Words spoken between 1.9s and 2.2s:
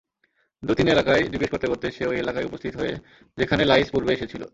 সে ঐ